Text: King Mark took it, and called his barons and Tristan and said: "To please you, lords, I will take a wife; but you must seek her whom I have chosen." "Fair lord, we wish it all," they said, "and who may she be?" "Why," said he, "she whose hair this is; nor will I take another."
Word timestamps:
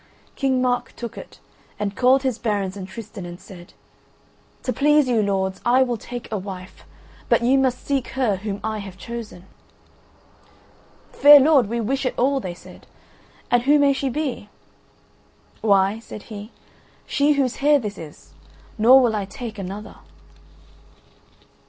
King 0.35 0.63
Mark 0.63 0.93
took 0.95 1.15
it, 1.15 1.39
and 1.77 1.95
called 1.95 2.23
his 2.23 2.39
barons 2.39 2.75
and 2.75 2.87
Tristan 2.87 3.23
and 3.23 3.39
said: 3.39 3.75
"To 4.63 4.73
please 4.73 5.07
you, 5.07 5.21
lords, 5.21 5.61
I 5.63 5.83
will 5.83 5.95
take 5.97 6.27
a 6.31 6.39
wife; 6.39 6.85
but 7.29 7.43
you 7.43 7.59
must 7.59 7.85
seek 7.85 8.07
her 8.17 8.37
whom 8.37 8.59
I 8.63 8.79
have 8.79 8.97
chosen." 8.97 9.45
"Fair 11.11 11.39
lord, 11.39 11.67
we 11.69 11.79
wish 11.79 12.03
it 12.07 12.17
all," 12.17 12.39
they 12.39 12.55
said, 12.55 12.87
"and 13.51 13.61
who 13.61 13.77
may 13.77 13.93
she 13.93 14.09
be?" 14.09 14.49
"Why," 15.61 15.99
said 15.99 16.23
he, 16.33 16.49
"she 17.05 17.33
whose 17.33 17.57
hair 17.57 17.77
this 17.77 17.99
is; 17.99 18.33
nor 18.79 18.99
will 19.01 19.15
I 19.15 19.25
take 19.25 19.59
another." 19.59 19.97